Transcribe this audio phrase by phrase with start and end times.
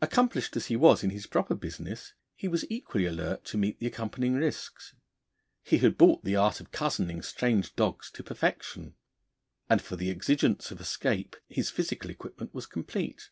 [0.00, 3.86] Accomplished as he was in his proper business, he was equally alert to meet the
[3.86, 4.94] accompanying risks.
[5.62, 8.94] He had brought the art of cozening strange dogs to perfection;
[9.68, 13.28] and for the exigence of escape, his physical equipment was complete.